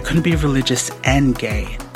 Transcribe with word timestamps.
I 0.00 0.02
couldn't 0.02 0.22
be 0.22 0.34
religious 0.34 0.90
and 1.04 1.38
gay. 1.38 1.89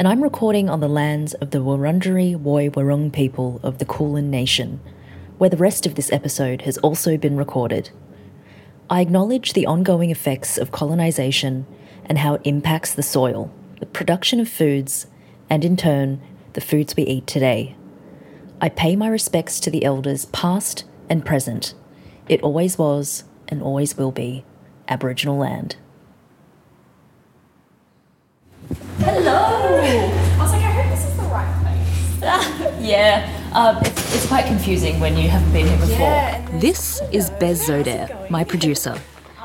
and 0.00 0.08
I'm 0.08 0.22
recording 0.22 0.70
on 0.70 0.80
the 0.80 0.88
lands 0.88 1.34
of 1.34 1.50
the 1.50 1.58
Wurundjeri 1.58 2.34
Woi 2.34 2.70
Wurrung 2.70 3.12
people 3.12 3.60
of 3.62 3.76
the 3.76 3.84
Kulin 3.84 4.30
Nation, 4.30 4.80
where 5.36 5.50
the 5.50 5.58
rest 5.58 5.84
of 5.84 5.94
this 5.94 6.10
episode 6.10 6.62
has 6.62 6.78
also 6.78 7.18
been 7.18 7.36
recorded. 7.36 7.90
I 8.88 9.02
acknowledge 9.02 9.52
the 9.52 9.66
ongoing 9.66 10.08
effects 10.10 10.56
of 10.56 10.72
colonisation 10.72 11.66
and 12.06 12.16
how 12.16 12.36
it 12.36 12.40
impacts 12.44 12.94
the 12.94 13.02
soil, 13.02 13.52
the 13.78 13.84
production 13.84 14.40
of 14.40 14.48
foods, 14.48 15.06
and 15.50 15.66
in 15.66 15.76
turn, 15.76 16.22
the 16.54 16.62
foods 16.62 16.96
we 16.96 17.02
eat 17.02 17.26
today. 17.26 17.76
I 18.58 18.70
pay 18.70 18.96
my 18.96 19.06
respects 19.06 19.60
to 19.60 19.70
the 19.70 19.84
elders 19.84 20.24
past 20.24 20.84
and 21.10 21.26
present. 21.26 21.74
It 22.26 22.40
always 22.42 22.78
was 22.78 23.24
and 23.48 23.62
always 23.62 23.98
will 23.98 24.12
be 24.12 24.46
Aboriginal 24.88 25.36
land. 25.36 25.76
Hello! 28.98 29.66
I 29.66 30.38
was 30.38 30.52
like, 30.52 30.62
I 30.62 30.70
hope 30.70 30.90
this 30.90 31.04
is 31.04 31.16
the 31.16 31.22
right 31.24 31.62
place. 31.62 32.80
yeah, 32.80 33.50
um, 33.52 33.78
it's, 33.78 34.14
it's 34.14 34.26
quite 34.28 34.46
confusing 34.46 35.00
when 35.00 35.16
you 35.16 35.28
haven't 35.28 35.52
been 35.52 35.66
here 35.66 35.78
before. 35.78 36.60
This 36.60 37.00
is 37.10 37.30
Bez 37.30 37.68
Zoder, 37.68 38.30
my 38.30 38.44
producer. 38.44 38.96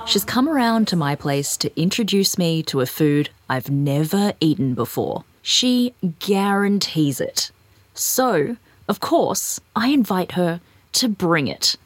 She's 0.05 0.23
come 0.23 0.47
around 0.47 0.87
to 0.89 0.95
my 0.95 1.15
place 1.15 1.57
to 1.57 1.81
introduce 1.81 2.37
me 2.37 2.61
to 2.63 2.81
a 2.81 2.85
food 2.85 3.31
I've 3.49 3.71
never 3.71 4.33
eaten 4.39 4.75
before. 4.75 5.23
She 5.41 5.95
guarantees 6.19 7.19
it. 7.19 7.49
So, 7.95 8.57
of 8.87 8.99
course, 8.99 9.59
I 9.75 9.87
invite 9.87 10.33
her 10.33 10.61
to 10.93 11.09
bring 11.09 11.47
it. 11.47 11.77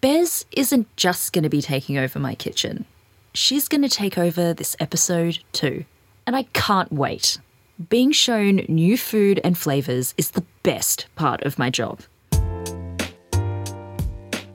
Bez 0.00 0.46
isn't 0.50 0.88
just 0.96 1.32
going 1.32 1.44
to 1.44 1.48
be 1.48 1.62
taking 1.62 1.96
over 1.96 2.18
my 2.18 2.34
kitchen. 2.34 2.86
She's 3.34 3.68
going 3.68 3.82
to 3.82 3.88
take 3.88 4.18
over 4.18 4.52
this 4.52 4.74
episode 4.80 5.38
too. 5.52 5.84
And 6.26 6.36
I 6.36 6.44
can't 6.52 6.92
wait. 6.92 7.38
Being 7.88 8.12
shown 8.12 8.64
new 8.68 8.96
food 8.96 9.40
and 9.42 9.58
flavours 9.58 10.14
is 10.16 10.30
the 10.30 10.44
best 10.62 11.06
part 11.16 11.42
of 11.42 11.58
my 11.58 11.68
job. 11.68 12.00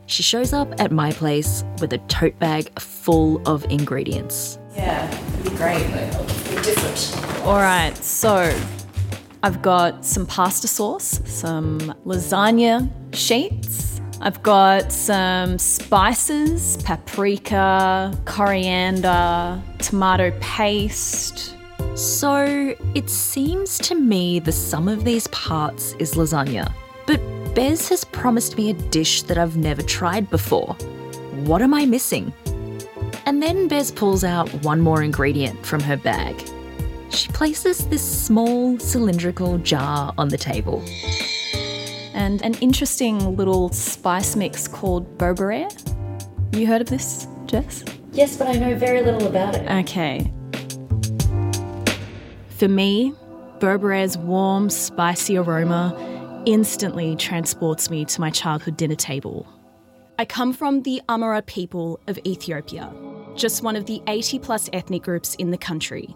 She 0.05 0.23
shows 0.23 0.53
up 0.53 0.79
at 0.79 0.91
my 0.91 1.11
place 1.11 1.65
with 1.81 1.91
a 1.91 1.97
tote 2.07 2.39
bag 2.39 2.79
full 2.79 3.45
of 3.47 3.65
ingredients. 3.65 4.57
Yeah, 4.73 5.13
it'd 5.13 5.43
be 5.43 5.49
great, 5.57 5.85
but 5.91 6.03
it'll 6.03 6.23
be 6.23 6.61
different. 6.63 7.45
All 7.45 7.57
right, 7.57 7.95
so 7.97 8.57
I've 9.43 9.61
got 9.61 10.05
some 10.05 10.25
pasta 10.25 10.67
sauce, 10.69 11.19
some 11.25 11.79
lasagna 12.05 12.89
sheets. 13.13 13.99
I've 14.21 14.41
got 14.41 14.93
some 14.93 15.59
spices, 15.59 16.77
paprika, 16.83 18.17
coriander, 18.25 19.61
tomato 19.79 20.31
paste. 20.39 21.56
So 21.97 22.75
it 22.93 23.09
seems 23.09 23.79
to 23.79 23.95
me 23.95 24.39
the 24.39 24.51
sum 24.51 24.87
of 24.87 25.03
these 25.03 25.25
parts 25.29 25.93
is 25.97 26.13
lasagna. 26.13 26.71
But 27.07 27.19
Bez 27.55 27.89
has 27.89 28.03
promised 28.03 28.55
me 28.55 28.69
a 28.69 28.73
dish 28.73 29.23
that 29.23 29.39
I've 29.39 29.57
never 29.57 29.81
tried 29.81 30.29
before. 30.29 30.75
What 31.45 31.63
am 31.63 31.73
I 31.73 31.87
missing? 31.87 32.31
And 33.25 33.41
then 33.41 33.67
Bez 33.67 33.89
pulls 33.89 34.23
out 34.23 34.47
one 34.63 34.79
more 34.79 35.01
ingredient 35.01 35.65
from 35.65 35.79
her 35.81 35.97
bag. 35.97 36.39
She 37.09 37.29
places 37.29 37.87
this 37.87 38.03
small 38.03 38.77
cylindrical 38.77 39.57
jar 39.57 40.13
on 40.19 40.27
the 40.29 40.37
table. 40.37 40.83
And 42.13 42.43
an 42.43 42.53
interesting 42.61 43.35
little 43.35 43.69
spice 43.69 44.35
mix 44.35 44.67
called 44.67 45.17
Berbere. 45.17 45.67
You 46.53 46.67
heard 46.67 46.81
of 46.81 46.89
this, 46.89 47.27
Jess? 47.47 47.83
Yes, 48.11 48.37
but 48.37 48.49
I 48.49 48.53
know 48.53 48.75
very 48.75 49.01
little 49.01 49.25
about 49.25 49.55
it. 49.55 49.67
Okay. 49.67 50.31
For 52.57 52.67
me, 52.67 53.13
Berbere's 53.59 54.17
warm, 54.17 54.71
spicy 54.71 55.37
aroma 55.37 56.41
instantly 56.47 57.15
transports 57.15 57.91
me 57.91 58.03
to 58.05 58.19
my 58.19 58.31
childhood 58.31 58.77
dinner 58.77 58.95
table. 58.95 59.45
I 60.17 60.25
come 60.25 60.53
from 60.53 60.81
the 60.81 60.99
Amhara 61.07 61.45
people 61.45 61.99
of 62.07 62.17
Ethiopia, 62.25 62.91
just 63.35 63.61
one 63.61 63.75
of 63.75 63.85
the 63.85 64.01
80 64.07 64.39
plus 64.39 64.71
ethnic 64.73 65.03
groups 65.03 65.35
in 65.35 65.51
the 65.51 65.57
country. 65.57 66.15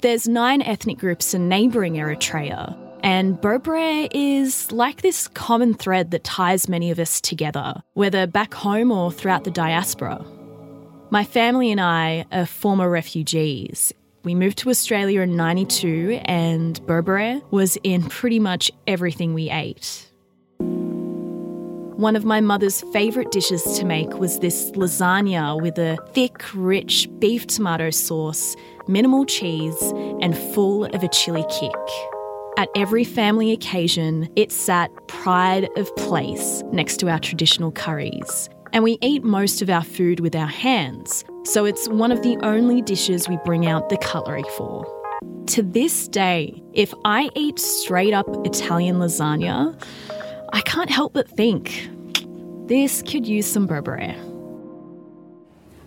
There's 0.00 0.28
nine 0.28 0.62
ethnic 0.62 0.98
groups 0.98 1.34
in 1.34 1.48
neighbouring 1.48 1.94
Eritrea, 1.94 2.78
and 3.02 3.40
Berbere 3.40 4.08
is 4.12 4.70
like 4.70 5.02
this 5.02 5.26
common 5.26 5.74
thread 5.74 6.12
that 6.12 6.22
ties 6.22 6.68
many 6.68 6.92
of 6.92 7.00
us 7.00 7.20
together, 7.20 7.82
whether 7.94 8.28
back 8.28 8.54
home 8.54 8.92
or 8.92 9.10
throughout 9.10 9.42
the 9.42 9.50
diaspora. 9.50 10.24
My 11.10 11.24
family 11.24 11.72
and 11.72 11.80
I 11.80 12.26
are 12.30 12.46
former 12.46 12.88
refugees. 12.88 13.92
We 14.24 14.34
moved 14.34 14.56
to 14.58 14.70
Australia 14.70 15.20
in 15.20 15.36
92, 15.36 16.22
and 16.24 16.80
Berbere 16.86 17.42
was 17.50 17.76
in 17.84 18.02
pretty 18.08 18.40
much 18.40 18.70
everything 18.86 19.34
we 19.34 19.50
ate. 19.50 20.10
One 20.58 22.16
of 22.16 22.24
my 22.24 22.40
mother's 22.40 22.80
favourite 22.92 23.30
dishes 23.30 23.62
to 23.78 23.84
make 23.84 24.14
was 24.14 24.38
this 24.38 24.70
lasagna 24.72 25.60
with 25.60 25.78
a 25.78 25.98
thick, 26.14 26.42
rich 26.54 27.06
beef 27.18 27.46
tomato 27.46 27.90
sauce, 27.90 28.56
minimal 28.88 29.26
cheese, 29.26 29.80
and 30.22 30.36
full 30.54 30.86
of 30.86 31.02
a 31.02 31.08
chili 31.08 31.44
kick. 31.50 31.72
At 32.56 32.70
every 32.74 33.04
family 33.04 33.52
occasion, 33.52 34.30
it 34.36 34.50
sat 34.50 34.90
pride 35.06 35.68
of 35.76 35.94
place 35.96 36.62
next 36.72 36.96
to 37.00 37.10
our 37.10 37.18
traditional 37.18 37.72
curries. 37.72 38.48
And 38.74 38.82
we 38.82 38.98
eat 39.00 39.22
most 39.22 39.62
of 39.62 39.70
our 39.70 39.84
food 39.84 40.18
with 40.18 40.34
our 40.34 40.48
hands, 40.48 41.24
so 41.44 41.64
it's 41.64 41.88
one 41.88 42.10
of 42.10 42.22
the 42.22 42.36
only 42.38 42.82
dishes 42.82 43.28
we 43.28 43.38
bring 43.44 43.68
out 43.68 43.88
the 43.88 43.96
cutlery 43.96 44.42
for. 44.56 44.84
To 45.46 45.62
this 45.62 46.08
day, 46.08 46.60
if 46.72 46.92
I 47.04 47.30
eat 47.36 47.60
straight 47.60 48.12
up 48.12 48.26
Italian 48.44 48.96
lasagna, 48.96 49.80
I 50.52 50.60
can't 50.62 50.90
help 50.90 51.12
but 51.12 51.28
think 51.28 51.88
this 52.66 53.00
could 53.00 53.28
use 53.28 53.46
some 53.46 53.68
berbere. 53.68 54.16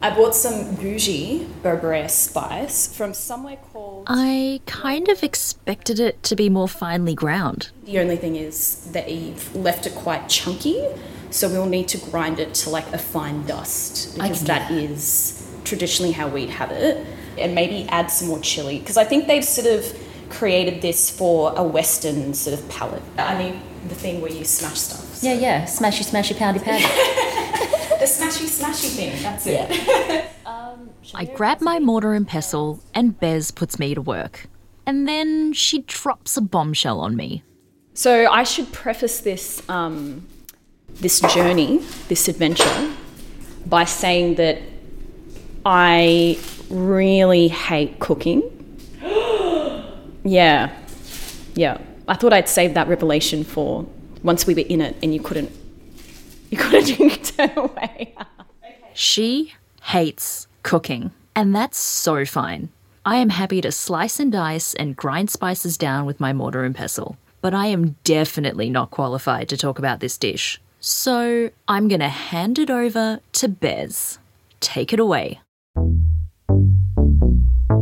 I 0.01 0.15
bought 0.15 0.33
some 0.33 0.75
bougie 0.75 1.45
berbere 1.63 2.07
spice 2.09 2.95
from 2.95 3.13
somewhere 3.13 3.57
called. 3.73 4.05
I 4.07 4.61
kind 4.65 5.09
of 5.09 5.23
expected 5.23 5.99
it 5.99 6.23
to 6.23 6.37
be 6.37 6.47
more 6.49 6.69
finely 6.69 7.15
ground. 7.15 7.69
The 7.83 7.99
only 7.99 8.15
thing 8.15 8.37
is 8.37 8.89
that 8.93 9.11
you've 9.11 9.53
left 9.53 9.85
it 9.87 9.93
quite 9.95 10.29
chunky, 10.29 10.87
so 11.29 11.49
we'll 11.49 11.65
need 11.65 11.87
to 11.89 11.97
grind 11.97 12.39
it 12.39 12.53
to 12.55 12.69
like 12.69 12.91
a 12.93 12.97
fine 12.97 13.45
dust 13.45 14.15
because 14.15 14.39
can 14.39 14.47
that 14.47 14.71
is 14.71 15.47
traditionally 15.63 16.11
how 16.11 16.27
we'd 16.27 16.49
have 16.49 16.71
it, 16.71 17.05
and 17.37 17.53
maybe 17.53 17.87
add 17.89 18.07
some 18.07 18.27
more 18.29 18.39
chili 18.39 18.79
because 18.79 18.97
I 18.97 19.03
think 19.03 19.27
they've 19.27 19.43
sort 19.43 19.67
of 19.67 19.97
created 20.29 20.81
this 20.81 21.09
for 21.09 21.53
a 21.55 21.63
Western 21.63 22.33
sort 22.33 22.59
of 22.59 22.67
palate. 22.69 23.03
I 23.17 23.37
mean, 23.37 23.61
the 23.87 23.95
thing 23.95 24.21
where 24.21 24.31
you 24.31 24.43
smash 24.43 24.79
stuff. 24.79 25.23
Yeah, 25.23 25.33
yeah, 25.33 25.63
smashy, 25.65 26.03
smashy, 26.03 26.35
poundy, 26.35 26.59
poundy. 26.59 27.23
The 27.97 28.05
smashy, 28.05 28.45
smashy 28.45 28.95
thing. 28.95 29.23
That's 29.23 29.47
it. 29.47 30.29
I 31.15 31.25
grab 31.25 31.61
my 31.61 31.79
mortar 31.79 32.13
and 32.13 32.27
pestle, 32.27 32.79
and 32.93 33.19
Bez 33.19 33.51
puts 33.51 33.79
me 33.79 33.95
to 33.95 34.01
work. 34.01 34.47
And 34.85 35.07
then 35.07 35.53
she 35.53 35.79
drops 35.81 36.37
a 36.37 36.41
bombshell 36.41 36.99
on 36.99 37.15
me. 37.15 37.43
So 37.93 38.29
I 38.31 38.43
should 38.43 38.71
preface 38.71 39.21
this 39.21 39.67
um, 39.69 40.27
this 40.99 41.19
journey, 41.33 41.77
this 42.07 42.27
adventure, 42.27 42.91
by 43.65 43.83
saying 43.83 44.35
that 44.35 44.61
I 45.65 46.39
really 46.69 47.47
hate 47.47 47.99
cooking. 47.99 48.41
yeah, 50.23 50.75
yeah. 51.55 51.77
I 52.07 52.15
thought 52.15 52.33
I'd 52.33 52.47
save 52.47 52.73
that 52.75 52.87
revelation 52.87 53.43
for 53.43 53.85
once 54.23 54.47
we 54.47 54.53
were 54.53 54.61
in 54.61 54.81
it 54.81 54.95
and 55.03 55.13
you 55.13 55.19
couldn't 55.19 55.51
you 56.49 56.57
couldn't 56.57 57.23
turn 57.37 57.51
away. 57.57 58.15
She 58.93 59.53
hates 59.83 60.47
cooking, 60.63 61.11
and 61.35 61.55
that's 61.55 61.77
so 61.77 62.25
fine. 62.25 62.69
I 63.05 63.17
am 63.17 63.29
happy 63.29 63.61
to 63.61 63.71
slice 63.71 64.19
and 64.19 64.31
dice 64.31 64.73
and 64.73 64.95
grind 64.95 65.29
spices 65.29 65.77
down 65.77 66.05
with 66.05 66.19
my 66.19 66.33
mortar 66.33 66.63
and 66.63 66.75
pestle, 66.75 67.17
but 67.41 67.53
I 67.53 67.67
am 67.67 67.95
definitely 68.03 68.69
not 68.69 68.91
qualified 68.91 69.49
to 69.49 69.57
talk 69.57 69.79
about 69.79 69.99
this 69.99 70.17
dish. 70.17 70.59
So 70.79 71.49
I'm 71.67 71.87
gonna 71.87 72.07
hand 72.09 72.59
it 72.59 72.69
over 72.69 73.19
to 73.33 73.47
Bez. 73.47 74.19
Take 74.59 74.93
it 74.93 74.99
away. 74.99 75.41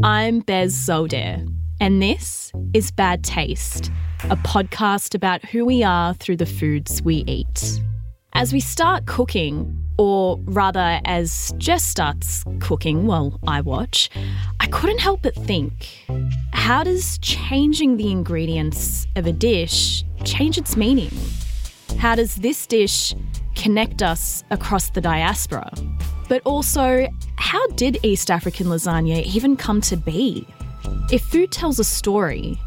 I'm 0.02 0.40
Bez 0.40 0.74
Zolder, 0.74 1.46
and 1.82 2.02
this 2.02 2.54
is 2.74 2.92
Bad 2.92 3.24
Taste, 3.24 3.92
a 4.30 4.38
podcast 4.38 5.14
about 5.14 5.44
who 5.44 5.66
we 5.66 5.84
are 5.84 6.14
through 6.14 6.38
the 6.38 6.46
foods 6.46 7.02
we 7.02 7.26
eat. 7.28 7.82
As 8.34 8.54
we 8.54 8.62
start 8.62 9.06
cooking, 9.08 9.78
or 9.98 10.40
rather, 10.46 11.02
as 11.06 11.54
Jess 11.58 11.84
starts 11.84 12.46
cooking 12.60 13.08
while 13.08 13.40
I 13.46 13.60
watch, 13.60 14.10
I 14.62 14.68
couldn't 14.68 15.00
help 15.00 15.22
but 15.22 15.36
think 15.36 16.06
how 16.54 16.84
does 16.84 17.18
changing 17.20 17.98
the 17.98 18.10
ingredients 18.10 19.06
of 19.16 19.28
a 19.28 19.32
dish 19.34 20.04
change 20.24 20.58
its 20.58 20.78
meaning? 20.78 21.12
How 21.98 22.16
does 22.16 22.36
this 22.36 22.68
dish 22.68 23.16
connect 23.56 24.04
us 24.04 24.44
across 24.52 24.90
the 24.90 25.02
diaspora? 25.02 25.72
But 26.28 26.42
also, 26.46 27.08
how 27.38 27.68
did 27.70 28.00
East 28.04 28.30
African 28.30 28.68
lasagna 28.68 29.24
even 29.24 29.56
come 29.56 29.82
to 29.82 29.96
be? 29.96 30.48
If 31.12 31.22
food 31.24 31.52
tells 31.52 31.80
a 31.80 31.84
story, 31.84 32.60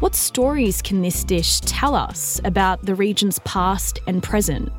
what 0.00 0.14
stories 0.14 0.82
can 0.82 1.02
this 1.02 1.24
dish 1.24 1.60
tell 1.60 1.94
us 1.94 2.40
about 2.44 2.84
the 2.84 2.94
region's 2.94 3.38
past 3.40 3.98
and 4.06 4.22
present? 4.22 4.70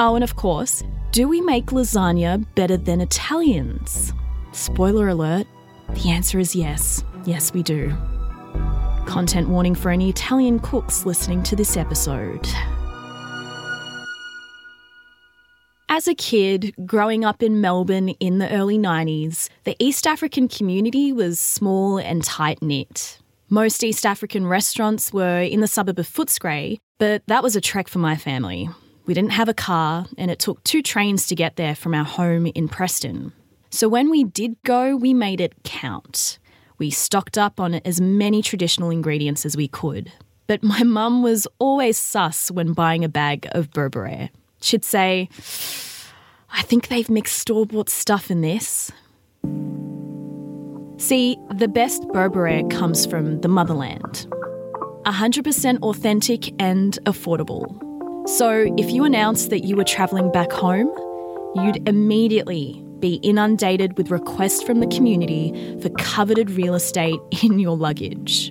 Oh, 0.00 0.14
and 0.14 0.24
of 0.24 0.36
course, 0.36 0.82
do 1.12 1.28
we 1.28 1.40
make 1.40 1.66
lasagna 1.66 2.44
better 2.54 2.76
than 2.76 3.00
Italians? 3.00 4.12
Spoiler 4.52 5.08
alert, 5.08 5.46
the 5.90 6.10
answer 6.10 6.38
is 6.38 6.56
yes. 6.56 7.04
Yes, 7.24 7.52
we 7.52 7.62
do. 7.62 7.92
Content 9.06 9.48
warning 9.48 9.74
for 9.74 9.90
any 9.90 10.08
Italian 10.08 10.58
cooks 10.60 11.04
listening 11.04 11.42
to 11.44 11.56
this 11.56 11.76
episode. 11.76 12.48
As 15.88 16.08
a 16.08 16.14
kid, 16.14 16.74
growing 16.86 17.24
up 17.24 17.42
in 17.42 17.60
Melbourne 17.60 18.08
in 18.08 18.38
the 18.38 18.50
early 18.50 18.78
90s, 18.78 19.50
the 19.64 19.76
East 19.78 20.06
African 20.06 20.48
community 20.48 21.12
was 21.12 21.38
small 21.38 21.98
and 21.98 22.24
tight 22.24 22.62
knit. 22.62 23.18
Most 23.50 23.84
East 23.84 24.06
African 24.06 24.46
restaurants 24.46 25.12
were 25.12 25.42
in 25.42 25.60
the 25.60 25.66
suburb 25.66 25.98
of 25.98 26.08
Footscray, 26.08 26.78
but 26.98 27.22
that 27.26 27.42
was 27.42 27.54
a 27.54 27.60
trek 27.60 27.88
for 27.88 27.98
my 27.98 28.16
family. 28.16 28.68
We 29.04 29.12
didn't 29.12 29.32
have 29.32 29.50
a 29.50 29.54
car, 29.54 30.06
and 30.16 30.30
it 30.30 30.38
took 30.38 30.64
two 30.64 30.80
trains 30.80 31.26
to 31.26 31.34
get 31.34 31.56
there 31.56 31.74
from 31.74 31.94
our 31.94 32.04
home 32.04 32.46
in 32.46 32.66
Preston. 32.68 33.32
So 33.70 33.86
when 33.86 34.08
we 34.08 34.24
did 34.24 34.56
go, 34.64 34.96
we 34.96 35.12
made 35.12 35.40
it 35.40 35.52
count. 35.64 36.38
We 36.78 36.90
stocked 36.90 37.36
up 37.36 37.60
on 37.60 37.74
as 37.74 38.00
many 38.00 38.40
traditional 38.40 38.90
ingredients 38.90 39.44
as 39.44 39.56
we 39.56 39.68
could. 39.68 40.10
But 40.46 40.62
my 40.62 40.82
mum 40.82 41.22
was 41.22 41.46
always 41.58 41.98
sus 41.98 42.50
when 42.50 42.72
buying 42.72 43.04
a 43.04 43.08
bag 43.08 43.46
of 43.52 43.70
berbere 43.70 44.30
she'd 44.64 44.84
say, 44.84 45.28
I 46.50 46.62
think 46.62 46.88
they've 46.88 47.10
mixed 47.10 47.38
store 47.38 47.66
bought 47.66 47.88
stuff 47.88 48.30
in 48.30 48.40
this. 48.40 48.90
See, 50.98 51.36
the 51.54 51.68
best 51.68 52.02
berbere 52.08 52.68
comes 52.70 53.04
from 53.04 53.40
the 53.40 53.48
motherland 53.48 54.26
100% 55.04 55.82
authentic 55.82 56.54
and 56.58 56.98
affordable. 57.04 57.68
So 58.28 58.72
if 58.78 58.90
you 58.90 59.04
announced 59.04 59.50
that 59.50 59.64
you 59.64 59.76
were 59.76 59.84
travelling 59.84 60.32
back 60.32 60.50
home, 60.50 60.88
you'd 61.56 61.86
immediately 61.86 62.82
be 63.00 63.16
inundated 63.16 63.98
with 63.98 64.10
requests 64.10 64.62
from 64.62 64.80
the 64.80 64.86
community 64.86 65.52
for 65.82 65.90
coveted 65.98 66.50
real 66.52 66.74
estate 66.74 67.20
in 67.42 67.58
your 67.58 67.76
luggage. 67.76 68.50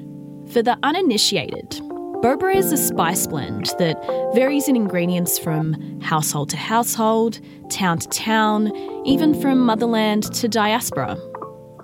For 0.51 0.61
the 0.61 0.77
uninitiated, 0.83 1.81
Berbere 2.23 2.55
is 2.55 2.71
a 2.71 2.77
spice 2.77 3.27
blend 3.27 3.73
that 3.79 4.01
varies 4.33 4.69
in 4.69 4.77
ingredients 4.77 5.37
from 5.37 5.99
household 5.99 6.49
to 6.51 6.55
household, 6.55 7.41
town 7.69 7.99
to 7.99 8.07
town, 8.07 8.71
even 9.05 9.33
from 9.41 9.59
motherland 9.59 10.33
to 10.35 10.47
diaspora. 10.47 11.17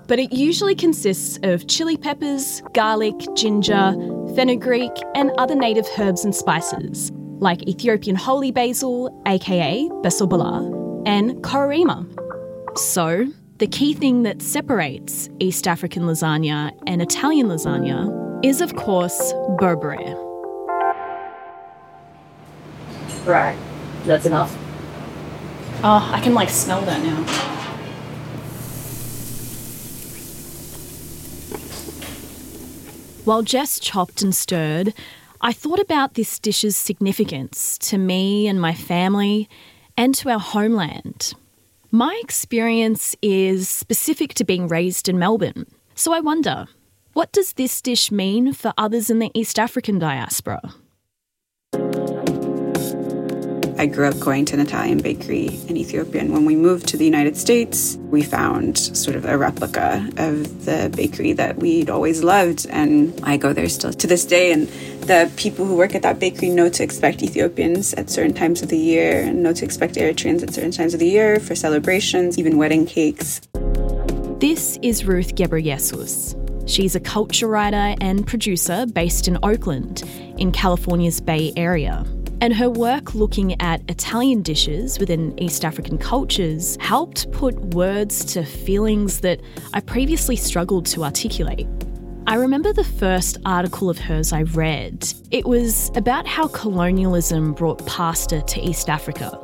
But 0.06 0.18
it 0.18 0.32
usually 0.32 0.74
consists 0.74 1.38
of 1.42 1.66
chili 1.68 1.98
peppers, 1.98 2.62
garlic, 2.72 3.16
ginger, 3.34 3.92
fenugreek, 4.34 4.90
and 5.14 5.30
other 5.36 5.54
native 5.54 5.86
herbs 5.98 6.24
and 6.24 6.34
spices, 6.34 7.12
like 7.38 7.68
Ethiopian 7.68 8.16
holy 8.16 8.50
basil, 8.50 9.22
aka 9.26 9.90
besobela, 10.02 10.64
and 11.06 11.32
kororima. 11.42 12.08
So, 12.78 13.26
the 13.58 13.66
key 13.66 13.92
thing 13.92 14.22
that 14.22 14.40
separates 14.40 15.28
East 15.38 15.68
African 15.68 16.04
lasagna 16.04 16.72
and 16.86 17.02
Italian 17.02 17.48
lasagna 17.48 18.42
is, 18.42 18.62
of 18.62 18.76
course, 18.76 19.34
berbere. 19.58 20.29
Right. 23.24 23.58
That's 24.04 24.26
enough. 24.26 24.56
Oh, 25.82 26.10
I 26.12 26.20
can 26.20 26.34
like 26.34 26.50
smell 26.50 26.82
that 26.82 27.02
now. 27.02 27.50
While 33.24 33.42
Jess 33.42 33.78
chopped 33.78 34.22
and 34.22 34.34
stirred, 34.34 34.94
I 35.40 35.52
thought 35.52 35.78
about 35.78 36.14
this 36.14 36.38
dish's 36.38 36.76
significance 36.76 37.78
to 37.78 37.98
me 37.98 38.46
and 38.46 38.60
my 38.60 38.74
family 38.74 39.48
and 39.96 40.14
to 40.16 40.30
our 40.30 40.38
homeland. 40.38 41.34
My 41.90 42.18
experience 42.22 43.16
is 43.22 43.68
specific 43.68 44.34
to 44.34 44.44
being 44.44 44.68
raised 44.68 45.08
in 45.08 45.18
Melbourne, 45.18 45.66
so 45.94 46.12
I 46.12 46.20
wonder 46.20 46.66
what 47.12 47.32
does 47.32 47.54
this 47.54 47.80
dish 47.82 48.10
mean 48.10 48.52
for 48.52 48.72
others 48.78 49.10
in 49.10 49.18
the 49.18 49.30
East 49.34 49.58
African 49.58 49.98
diaspora? 49.98 50.74
I 53.80 53.86
grew 53.86 54.06
up 54.06 54.20
going 54.20 54.44
to 54.44 54.54
an 54.56 54.60
Italian 54.60 54.98
bakery 54.98 55.58
in 55.66 55.74
Ethiopia. 55.74 56.20
And 56.20 56.34
when 56.34 56.44
we 56.44 56.54
moved 56.54 56.86
to 56.88 56.98
the 56.98 57.04
United 57.06 57.34
States, 57.34 57.96
we 58.10 58.20
found 58.20 58.76
sort 58.76 59.16
of 59.16 59.24
a 59.24 59.38
replica 59.38 60.06
of 60.18 60.66
the 60.66 60.92
bakery 60.94 61.32
that 61.32 61.56
we'd 61.56 61.88
always 61.88 62.22
loved. 62.22 62.66
And 62.68 63.18
I 63.22 63.38
go 63.38 63.54
there 63.54 63.70
still 63.70 63.90
to 63.90 64.06
this 64.06 64.26
day. 64.26 64.52
And 64.52 64.68
the 65.08 65.32
people 65.36 65.64
who 65.64 65.76
work 65.76 65.94
at 65.94 66.02
that 66.02 66.18
bakery 66.18 66.50
know 66.50 66.68
to 66.68 66.82
expect 66.82 67.22
Ethiopians 67.22 67.94
at 67.94 68.10
certain 68.10 68.34
times 68.34 68.60
of 68.60 68.68
the 68.68 68.76
year 68.76 69.22
and 69.22 69.42
know 69.42 69.54
to 69.54 69.64
expect 69.64 69.94
Eritreans 69.94 70.42
at 70.42 70.52
certain 70.52 70.72
times 70.72 70.92
of 70.92 71.00
the 71.00 71.08
year 71.08 71.40
for 71.40 71.54
celebrations, 71.54 72.36
even 72.36 72.58
wedding 72.58 72.84
cakes. 72.84 73.40
This 74.40 74.78
is 74.82 75.06
Ruth 75.06 75.36
Gebreyesus. 75.36 76.36
She's 76.68 76.94
a 76.94 77.00
culture 77.00 77.48
writer 77.48 77.96
and 78.02 78.26
producer 78.26 78.84
based 78.84 79.26
in 79.26 79.38
Oakland, 79.42 80.02
in 80.36 80.52
California's 80.52 81.22
Bay 81.22 81.54
Area. 81.56 82.04
And 82.42 82.54
her 82.54 82.70
work 82.70 83.14
looking 83.14 83.60
at 83.60 83.82
Italian 83.90 84.40
dishes 84.40 84.98
within 84.98 85.38
East 85.38 85.62
African 85.62 85.98
cultures 85.98 86.78
helped 86.80 87.30
put 87.32 87.54
words 87.74 88.24
to 88.32 88.44
feelings 88.44 89.20
that 89.20 89.42
I 89.74 89.80
previously 89.80 90.36
struggled 90.36 90.86
to 90.86 91.04
articulate. 91.04 91.68
I 92.26 92.36
remember 92.36 92.72
the 92.72 92.84
first 92.84 93.36
article 93.44 93.90
of 93.90 93.98
hers 93.98 94.32
I 94.32 94.42
read. 94.42 95.06
It 95.30 95.46
was 95.46 95.90
about 95.96 96.26
how 96.26 96.48
colonialism 96.48 97.52
brought 97.52 97.86
pasta 97.86 98.40
to 98.40 98.60
East 98.60 98.88
Africa. 98.88 99.38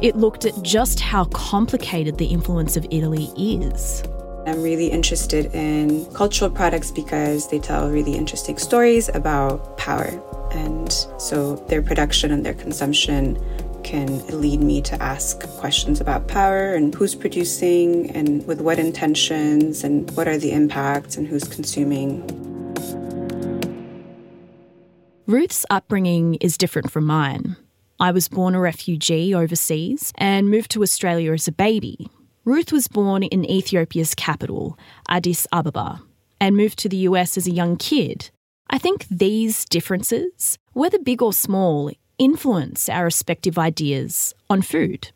It 0.00 0.16
looked 0.16 0.46
at 0.46 0.62
just 0.62 1.00
how 1.00 1.26
complicated 1.26 2.16
the 2.16 2.26
influence 2.26 2.78
of 2.78 2.86
Italy 2.90 3.30
is. 3.36 4.02
I'm 4.46 4.62
really 4.62 4.88
interested 4.88 5.54
in 5.54 6.06
cultural 6.14 6.50
products 6.50 6.90
because 6.90 7.48
they 7.48 7.58
tell 7.58 7.90
really 7.90 8.14
interesting 8.14 8.56
stories 8.56 9.10
about 9.10 9.76
power 9.76 10.20
and 10.52 10.92
so 11.18 11.56
their 11.68 11.82
production 11.82 12.30
and 12.30 12.44
their 12.44 12.54
consumption 12.54 13.38
can 13.82 14.24
lead 14.40 14.60
me 14.60 14.80
to 14.82 15.02
ask 15.02 15.40
questions 15.58 16.00
about 16.00 16.28
power 16.28 16.74
and 16.74 16.94
who's 16.94 17.14
producing 17.14 18.10
and 18.12 18.46
with 18.46 18.60
what 18.60 18.78
intentions 18.78 19.82
and 19.82 20.10
what 20.12 20.28
are 20.28 20.38
the 20.38 20.52
impacts 20.52 21.16
and 21.16 21.26
who's 21.26 21.44
consuming. 21.44 22.22
Ruth's 25.26 25.64
upbringing 25.70 26.34
is 26.36 26.58
different 26.58 26.90
from 26.90 27.04
mine. 27.06 27.56
I 27.98 28.10
was 28.10 28.28
born 28.28 28.54
a 28.54 28.60
refugee 28.60 29.34
overseas 29.34 30.12
and 30.16 30.50
moved 30.50 30.70
to 30.72 30.82
Australia 30.82 31.32
as 31.32 31.46
a 31.46 31.52
baby. 31.52 32.08
Ruth 32.44 32.72
was 32.72 32.88
born 32.88 33.22
in 33.22 33.48
Ethiopia's 33.48 34.14
capital, 34.14 34.76
Addis 35.08 35.46
Ababa, 35.52 36.02
and 36.40 36.56
moved 36.56 36.78
to 36.80 36.88
the 36.88 36.96
US 37.08 37.36
as 37.36 37.46
a 37.46 37.52
young 37.52 37.76
kid 37.76 38.30
I 38.72 38.78
think 38.78 39.06
these 39.10 39.66
differences, 39.66 40.56
whether 40.72 40.98
big 40.98 41.20
or 41.20 41.34
small, 41.34 41.90
influence 42.16 42.88
our 42.88 43.04
respective 43.04 43.58
ideas 43.58 44.34
on 44.48 44.62
food. 44.62 45.10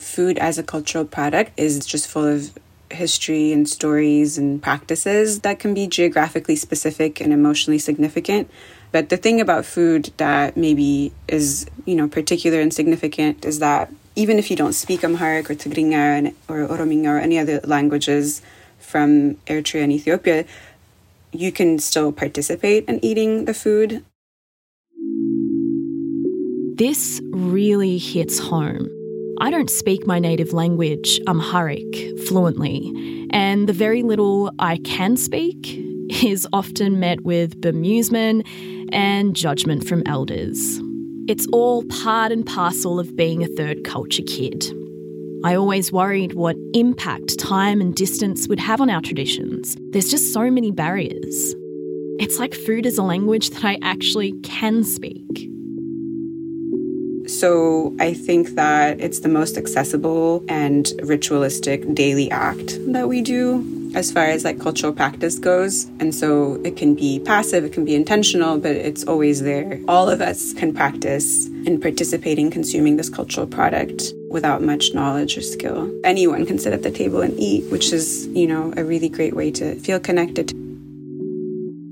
Food 0.00 0.38
as 0.38 0.56
a 0.56 0.62
cultural 0.62 1.04
product 1.04 1.52
is 1.60 1.84
just 1.84 2.08
full 2.08 2.24
of 2.24 2.58
history 2.90 3.52
and 3.52 3.68
stories 3.68 4.38
and 4.38 4.62
practices 4.62 5.40
that 5.40 5.58
can 5.58 5.74
be 5.74 5.86
geographically 5.86 6.56
specific 6.56 7.20
and 7.20 7.34
emotionally 7.34 7.78
significant. 7.78 8.50
But 8.92 9.10
the 9.10 9.18
thing 9.18 9.42
about 9.42 9.66
food 9.66 10.10
that 10.16 10.56
maybe 10.56 11.12
is, 11.28 11.66
you 11.84 11.94
know, 11.94 12.08
particular 12.08 12.60
and 12.60 12.72
significant 12.72 13.44
is 13.44 13.58
that 13.58 13.92
even 14.16 14.38
if 14.38 14.50
you 14.50 14.56
don't 14.56 14.72
speak 14.72 15.04
Amharic 15.04 15.50
or 15.50 15.54
Tigrinya 15.54 16.34
or 16.48 16.66
Orominya 16.66 17.08
or 17.08 17.18
any 17.18 17.38
other 17.38 17.60
languages 17.64 18.40
from 18.78 19.34
Eritrea 19.46 19.84
and 19.84 19.92
Ethiopia, 19.92 20.46
you 21.32 21.52
can 21.52 21.78
still 21.78 22.12
participate 22.12 22.84
in 22.86 23.04
eating 23.04 23.44
the 23.44 23.54
food. 23.54 24.04
This 26.76 27.20
really 27.32 27.98
hits 27.98 28.38
home. 28.38 28.88
I 29.40 29.50
don't 29.50 29.70
speak 29.70 30.06
my 30.06 30.18
native 30.18 30.52
language, 30.52 31.20
Amharic, 31.26 32.18
fluently, 32.26 33.28
and 33.30 33.68
the 33.68 33.72
very 33.72 34.02
little 34.02 34.50
I 34.58 34.78
can 34.78 35.16
speak 35.16 35.78
is 36.22 36.46
often 36.52 37.00
met 37.00 37.22
with 37.22 37.60
bemusement 37.60 38.46
and 38.92 39.36
judgment 39.36 39.86
from 39.86 40.02
elders. 40.06 40.80
It's 41.28 41.46
all 41.52 41.84
part 41.84 42.32
and 42.32 42.44
parcel 42.44 42.98
of 42.98 43.14
being 43.14 43.44
a 43.44 43.48
third 43.48 43.84
culture 43.84 44.24
kid. 44.26 44.72
I 45.42 45.54
always 45.54 45.90
worried 45.90 46.34
what 46.34 46.56
impact 46.74 47.38
time 47.38 47.80
and 47.80 47.94
distance 47.94 48.46
would 48.46 48.60
have 48.60 48.80
on 48.80 48.90
our 48.90 49.00
traditions. 49.00 49.74
There's 49.90 50.10
just 50.10 50.34
so 50.34 50.50
many 50.50 50.70
barriers. 50.70 51.54
It's 52.18 52.38
like 52.38 52.54
food 52.54 52.84
is 52.84 52.98
a 52.98 53.02
language 53.02 53.48
that 53.50 53.64
I 53.64 53.78
actually 53.80 54.32
can 54.42 54.84
speak. 54.84 55.48
So 57.26 57.96
I 57.98 58.12
think 58.12 58.50
that 58.56 59.00
it's 59.00 59.20
the 59.20 59.28
most 59.28 59.56
accessible 59.56 60.44
and 60.46 60.92
ritualistic 61.02 61.94
daily 61.94 62.30
act 62.30 62.78
that 62.92 63.08
we 63.08 63.22
do 63.22 63.79
as 63.94 64.12
far 64.12 64.24
as 64.24 64.44
like 64.44 64.60
cultural 64.60 64.92
practice 64.92 65.38
goes. 65.38 65.84
And 66.00 66.14
so 66.14 66.60
it 66.64 66.76
can 66.76 66.94
be 66.94 67.20
passive, 67.20 67.64
it 67.64 67.72
can 67.72 67.84
be 67.84 67.94
intentional, 67.94 68.58
but 68.58 68.72
it's 68.72 69.04
always 69.04 69.42
there. 69.42 69.80
All 69.88 70.08
of 70.08 70.20
us 70.20 70.52
can 70.52 70.74
practice 70.74 71.46
and 71.66 71.80
participate 71.80 72.38
in 72.38 72.50
consuming 72.50 72.96
this 72.96 73.08
cultural 73.08 73.46
product 73.46 74.12
without 74.28 74.62
much 74.62 74.94
knowledge 74.94 75.36
or 75.36 75.42
skill. 75.42 75.90
Anyone 76.04 76.46
can 76.46 76.58
sit 76.58 76.72
at 76.72 76.82
the 76.82 76.90
table 76.90 77.20
and 77.20 77.38
eat, 77.38 77.70
which 77.70 77.92
is, 77.92 78.26
you 78.28 78.46
know, 78.46 78.72
a 78.76 78.84
really 78.84 79.08
great 79.08 79.34
way 79.34 79.50
to 79.52 79.74
feel 79.76 79.98
connected 79.98 80.52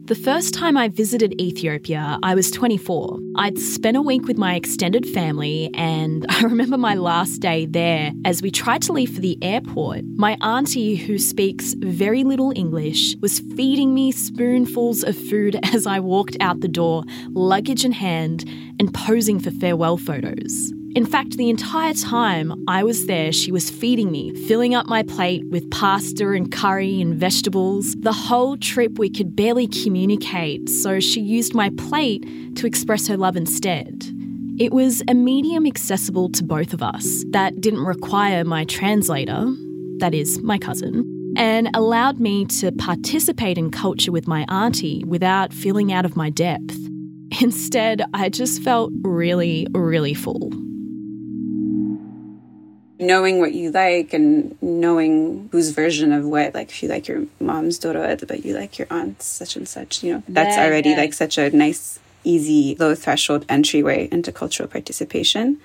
the 0.08 0.14
first 0.14 0.54
time 0.54 0.78
I 0.78 0.88
visited 0.88 1.38
Ethiopia, 1.38 2.18
I 2.22 2.34
was 2.34 2.50
24. 2.50 3.18
I'd 3.36 3.58
spent 3.58 3.94
a 3.94 4.00
week 4.00 4.26
with 4.26 4.38
my 4.38 4.54
extended 4.54 5.06
family, 5.06 5.70
and 5.74 6.24
I 6.30 6.40
remember 6.44 6.78
my 6.78 6.94
last 6.94 7.40
day 7.40 7.66
there 7.66 8.12
as 8.24 8.40
we 8.40 8.50
tried 8.50 8.80
to 8.82 8.94
leave 8.94 9.10
for 9.14 9.20
the 9.20 9.36
airport. 9.42 10.04
My 10.16 10.38
auntie, 10.40 10.96
who 10.96 11.18
speaks 11.18 11.74
very 11.74 12.24
little 12.24 12.54
English, 12.56 13.16
was 13.20 13.40
feeding 13.54 13.92
me 13.92 14.10
spoonfuls 14.10 15.04
of 15.04 15.14
food 15.14 15.60
as 15.74 15.86
I 15.86 16.00
walked 16.00 16.38
out 16.40 16.60
the 16.60 16.68
door, 16.68 17.04
luggage 17.32 17.84
in 17.84 17.92
hand, 17.92 18.48
and 18.80 18.94
posing 18.94 19.38
for 19.38 19.50
farewell 19.50 19.98
photos. 19.98 20.72
In 20.98 21.06
fact, 21.06 21.36
the 21.36 21.48
entire 21.48 21.94
time 21.94 22.64
I 22.66 22.82
was 22.82 23.06
there, 23.06 23.30
she 23.30 23.52
was 23.52 23.70
feeding 23.70 24.10
me, 24.10 24.34
filling 24.48 24.74
up 24.74 24.86
my 24.86 25.04
plate 25.04 25.44
with 25.48 25.70
pasta 25.70 26.32
and 26.32 26.50
curry 26.50 27.00
and 27.00 27.14
vegetables. 27.14 27.94
The 28.00 28.12
whole 28.12 28.56
trip, 28.56 28.98
we 28.98 29.08
could 29.08 29.36
barely 29.36 29.68
communicate, 29.68 30.68
so 30.68 30.98
she 30.98 31.20
used 31.20 31.54
my 31.54 31.70
plate 31.78 32.26
to 32.56 32.66
express 32.66 33.06
her 33.06 33.16
love 33.16 33.36
instead. 33.36 34.06
It 34.58 34.72
was 34.72 35.04
a 35.06 35.14
medium 35.14 35.68
accessible 35.68 36.30
to 36.30 36.42
both 36.42 36.72
of 36.74 36.82
us 36.82 37.24
that 37.30 37.60
didn't 37.60 37.84
require 37.84 38.42
my 38.42 38.64
translator, 38.64 39.46
that 39.98 40.14
is, 40.14 40.42
my 40.42 40.58
cousin, 40.58 41.04
and 41.36 41.70
allowed 41.74 42.18
me 42.18 42.44
to 42.46 42.72
participate 42.72 43.56
in 43.56 43.70
culture 43.70 44.10
with 44.10 44.26
my 44.26 44.44
auntie 44.48 45.04
without 45.06 45.52
feeling 45.52 45.92
out 45.92 46.04
of 46.04 46.16
my 46.16 46.28
depth. 46.28 46.76
Instead, 47.40 48.02
I 48.14 48.30
just 48.30 48.60
felt 48.62 48.90
really, 49.04 49.68
really 49.72 50.12
full 50.12 50.50
knowing 52.98 53.38
what 53.38 53.54
you 53.54 53.70
like 53.70 54.12
and 54.12 54.60
knowing 54.62 55.48
whose 55.52 55.70
version 55.70 56.12
of 56.12 56.24
what 56.24 56.54
like 56.54 56.68
if 56.68 56.82
you 56.82 56.88
like 56.88 57.06
your 57.06 57.24
mom's 57.40 57.78
dorod 57.78 58.26
but 58.26 58.44
you 58.44 58.54
like 58.54 58.78
your 58.78 58.88
aunt's 58.90 59.24
such 59.24 59.54
and 59.56 59.68
such 59.68 60.02
you 60.02 60.12
know 60.12 60.22
that's 60.28 60.56
yeah, 60.56 60.66
already 60.66 60.90
yeah. 60.90 60.96
like 60.96 61.12
such 61.12 61.38
a 61.38 61.50
nice 61.50 62.00
easy 62.24 62.76
low 62.78 62.94
threshold 62.94 63.44
entryway 63.48 64.08
into 64.12 64.30
cultural 64.32 64.68
participation. 64.68 65.60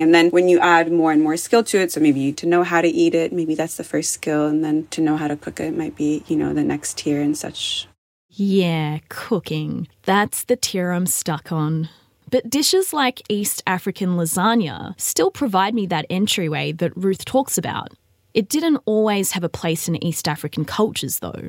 And 0.00 0.14
then 0.14 0.30
when 0.30 0.48
you 0.48 0.60
add 0.60 0.92
more 0.92 1.10
and 1.10 1.22
more 1.22 1.36
skill 1.36 1.64
to 1.64 1.78
it 1.78 1.90
so 1.90 2.00
maybe 2.00 2.32
to 2.32 2.46
know 2.46 2.62
how 2.62 2.80
to 2.80 2.88
eat 2.88 3.14
it 3.16 3.32
maybe 3.32 3.56
that's 3.56 3.76
the 3.76 3.84
first 3.84 4.12
skill 4.12 4.46
and 4.46 4.62
then 4.64 4.86
to 4.88 5.00
know 5.00 5.16
how 5.16 5.26
to 5.26 5.36
cook 5.36 5.58
it 5.58 5.76
might 5.76 5.96
be 5.96 6.22
you 6.28 6.36
know 6.36 6.54
the 6.54 6.62
next 6.62 6.98
tier 6.98 7.20
and 7.20 7.36
such. 7.36 7.88
Yeah 8.28 8.98
cooking. 9.08 9.88
That's 10.04 10.44
the 10.44 10.56
tier 10.56 10.92
i'm 10.92 11.06
stuck 11.06 11.50
on 11.50 11.88
but 12.30 12.48
dishes 12.50 12.92
like 12.92 13.22
East 13.28 13.62
African 13.66 14.10
lasagna 14.16 14.98
still 15.00 15.30
provide 15.30 15.74
me 15.74 15.86
that 15.86 16.06
entryway 16.10 16.72
that 16.72 16.96
Ruth 16.96 17.24
talks 17.24 17.58
about. 17.58 17.92
It 18.34 18.48
didn't 18.48 18.78
always 18.84 19.32
have 19.32 19.44
a 19.44 19.48
place 19.48 19.88
in 19.88 20.02
East 20.04 20.28
African 20.28 20.64
cultures, 20.64 21.20
though. 21.20 21.48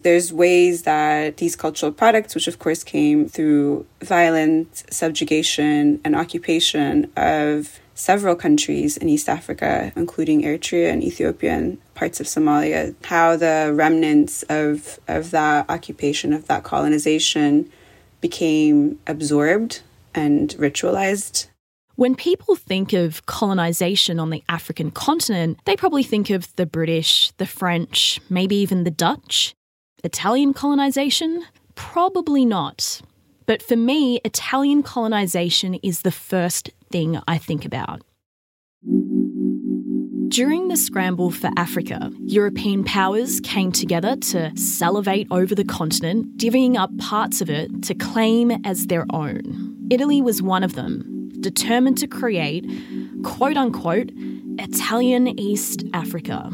There's 0.00 0.32
ways 0.32 0.82
that 0.82 1.36
these 1.36 1.54
cultural 1.54 1.92
products, 1.92 2.34
which 2.34 2.48
of 2.48 2.58
course 2.58 2.82
came 2.82 3.28
through 3.28 3.86
violent 4.02 4.84
subjugation 4.90 6.00
and 6.04 6.16
occupation 6.16 7.10
of 7.16 7.78
several 7.94 8.34
countries 8.34 8.96
in 8.96 9.08
East 9.08 9.28
Africa, 9.28 9.92
including 9.94 10.42
Eritrea 10.42 10.92
and 10.92 11.04
Ethiopia 11.04 11.52
and 11.52 11.94
parts 11.94 12.18
of 12.18 12.26
Somalia, 12.26 12.94
how 13.04 13.36
the 13.36 13.70
remnants 13.72 14.42
of, 14.44 14.98
of 15.06 15.30
that 15.30 15.70
occupation, 15.70 16.32
of 16.32 16.48
that 16.48 16.64
colonization, 16.64 17.70
became 18.20 18.98
absorbed 19.06 19.82
and 20.14 20.50
ritualized. 20.58 21.48
When 21.96 22.14
people 22.14 22.56
think 22.56 22.92
of 22.92 23.26
colonization 23.26 24.18
on 24.18 24.30
the 24.30 24.42
African 24.48 24.90
continent, 24.90 25.58
they 25.66 25.76
probably 25.76 26.02
think 26.02 26.30
of 26.30 26.54
the 26.56 26.66
British, 26.66 27.30
the 27.36 27.46
French, 27.46 28.20
maybe 28.30 28.56
even 28.56 28.84
the 28.84 28.90
Dutch. 28.90 29.54
Italian 30.02 30.54
colonization? 30.54 31.44
Probably 31.74 32.44
not. 32.44 33.02
But 33.46 33.62
for 33.62 33.76
me, 33.76 34.20
Italian 34.24 34.82
colonization 34.82 35.74
is 35.82 36.02
the 36.02 36.10
first 36.10 36.70
thing 36.90 37.20
I 37.28 37.38
think 37.38 37.64
about. 37.64 38.02
During 40.28 40.68
the 40.68 40.76
scramble 40.78 41.30
for 41.30 41.50
Africa, 41.58 42.10
European 42.24 42.84
powers 42.84 43.38
came 43.40 43.70
together 43.70 44.16
to 44.16 44.56
salivate 44.56 45.26
over 45.30 45.54
the 45.54 45.64
continent, 45.64 46.38
divvying 46.38 46.76
up 46.76 46.96
parts 46.96 47.42
of 47.42 47.50
it 47.50 47.82
to 47.82 47.94
claim 47.94 48.50
as 48.64 48.86
their 48.86 49.04
own. 49.10 49.71
Italy 49.92 50.22
was 50.22 50.40
one 50.40 50.64
of 50.64 50.74
them, 50.74 51.30
determined 51.40 51.98
to 51.98 52.06
create, 52.06 52.64
quote 53.24 53.58
unquote, 53.58 54.10
Italian 54.58 55.38
East 55.38 55.84
Africa. 55.92 56.48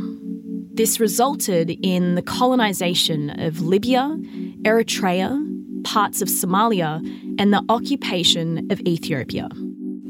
This 0.75 0.99
resulted 0.99 1.71
in 1.85 2.17
the 2.17 2.23
colonisation 2.23 3.31
of 3.41 3.61
Libya, 3.61 4.19
Eritrea, 4.63 5.85
parts 5.85 6.21
of 6.21 6.27
Somalia, 6.27 6.99
and 7.39 7.55
the 7.55 7.65
occupation 7.69 8.67
of 8.73 8.81
Ethiopia. 8.81 9.49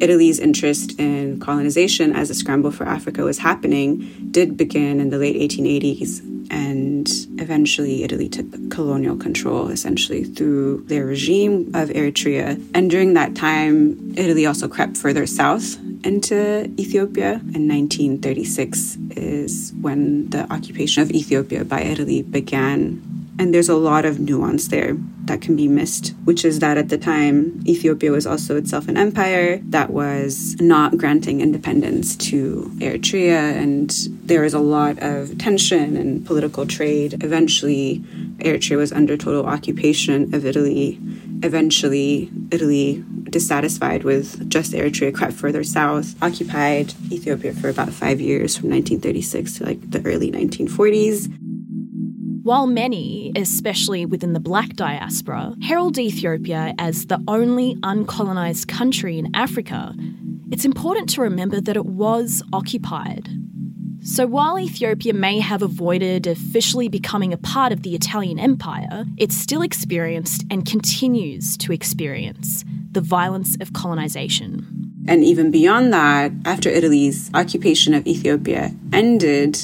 Italy's 0.01 0.39
interest 0.39 0.99
in 0.99 1.39
colonization 1.39 2.17
as 2.17 2.31
a 2.31 2.35
scramble 2.35 2.71
for 2.71 2.87
Africa 2.87 3.25
was 3.25 3.37
happening 3.37 4.09
did 4.31 4.57
begin 4.57 5.01
in 5.01 5.11
the 5.11 5.19
late 5.19 5.37
1880s 5.37 6.28
and 6.51 7.09
eventually 7.39 8.05
Italy 8.05 8.29
took 8.29 8.47
colonial 8.71 9.17
control 9.17 9.69
essentially 9.69 10.25
through 10.25 10.85
their 10.87 11.05
regime 11.05 11.71
of 11.75 11.89
Eritrea. 11.91 12.63
And 12.75 12.91
during 12.91 13.15
that 13.15 13.35
time, 13.35 14.15
Italy 14.17 14.47
also 14.47 14.69
crept 14.69 14.97
further 14.97 15.27
south 15.27 15.77
into 16.05 16.65
Ethiopia. 16.79 17.41
In 17.55 17.69
1936 17.69 18.97
is 19.17 19.73
when 19.81 20.31
the 20.31 20.51
occupation 20.53 21.03
of 21.03 21.11
Ethiopia 21.11 21.65
by 21.65 21.83
Italy 21.83 22.23
began. 22.23 23.03
And 23.39 23.55
there's 23.55 23.69
a 23.69 23.77
lot 23.77 24.05
of 24.05 24.19
nuance 24.19 24.69
there 24.69 24.97
that 25.29 25.41
can 25.41 25.57
be 25.57 25.69
missed, 25.69 26.15
which 26.25 26.45
is 26.45 26.59
that 26.59 26.77
at 26.77 26.89
the 26.89 26.99
time, 26.99 27.63
Ethiopia 27.67 28.11
was 28.11 28.27
also 28.27 28.57
itself 28.57 28.89
an 28.89 28.97
empire 28.97 29.61
that 29.65 29.91
was 29.91 30.57
not 30.61 30.99
granting 30.99 31.41
independence 31.41 32.17
to 32.17 32.71
Eritrea, 32.79 33.57
and 33.57 33.91
there 34.25 34.43
was 34.43 34.55
a 34.55 34.59
lot 34.59 34.99
of 34.99 35.39
tension 35.39 35.97
and 35.97 36.27
political 36.27 36.67
trade. 36.67 37.23
Eventually, 37.23 38.01
Eritrea 38.39 38.77
was 38.77 38.93
under 38.93 39.17
total 39.17 39.47
occupation 39.47 40.35
of 40.35 40.45
Italy. 40.45 40.99
Eventually, 41.43 42.31
Italy, 42.51 43.05
dissatisfied 43.31 44.05
with 44.05 44.49
just 44.51 44.73
Eritrea, 44.73 45.15
crept 45.15 45.35
further 45.35 45.63
south, 45.63 46.21
occupied 46.23 46.95
Ethiopia 47.13 47.53
for 47.53 47.69
about 47.69 47.91
five 47.91 48.21
years 48.21 48.57
from 48.57 48.71
1936 48.71 49.59
to 49.59 49.65
like 49.65 49.91
the 49.91 50.03
early 50.05 50.33
1940s. 50.33 51.33
While 52.49 52.67
many, 52.67 53.31
especially 53.37 54.07
within 54.07 54.33
the 54.33 54.41
black 54.41 54.71
diaspora, 54.71 55.55
herald 55.61 55.99
Ethiopia 55.99 56.75
as 56.79 57.05
the 57.05 57.23
only 57.29 57.77
uncolonised 57.83 58.67
country 58.69 59.19
in 59.19 59.31
Africa, 59.35 59.95
it's 60.51 60.65
important 60.65 61.11
to 61.11 61.21
remember 61.21 61.61
that 61.61 61.77
it 61.77 61.85
was 61.85 62.43
occupied. 62.55 63.29
So 64.03 64.27
while 64.27 64.59
Ethiopia 64.59 65.13
may 65.13 65.41
have 65.41 65.61
avoided 65.61 66.27
officially 66.27 66.89
becoming 66.89 67.35
a 67.35 67.37
part 67.37 67.71
of 67.71 67.83
the 67.83 67.95
Italian 67.95 68.39
Empire, 68.39 69.05
it 69.19 69.31
still 69.31 69.61
experienced 69.61 70.47
and 70.51 70.65
continues 70.65 71.55
to 71.59 71.75
experience 71.75 72.65
the 72.93 73.03
violence 73.03 73.59
of 73.61 73.75
colonisation. 73.75 74.95
And 75.07 75.23
even 75.23 75.51
beyond 75.51 75.93
that, 75.93 76.33
after 76.47 76.71
Italy's 76.71 77.31
occupation 77.35 77.93
of 77.93 78.07
Ethiopia 78.07 78.75
ended, 78.91 79.59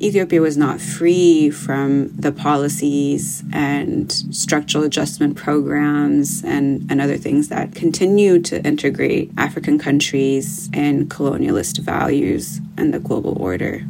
Ethiopia 0.00 0.40
was 0.40 0.56
not 0.56 0.80
free 0.80 1.50
from 1.50 2.08
the 2.14 2.30
policies 2.30 3.42
and 3.52 4.12
structural 4.12 4.84
adjustment 4.84 5.36
programs 5.36 6.44
and, 6.44 6.88
and 6.88 7.00
other 7.00 7.16
things 7.16 7.48
that 7.48 7.74
continue 7.74 8.40
to 8.42 8.64
integrate 8.64 9.32
African 9.36 9.76
countries 9.76 10.70
in 10.72 11.08
colonialist 11.08 11.80
values 11.80 12.60
and 12.76 12.94
the 12.94 13.00
global 13.00 13.42
order. 13.42 13.84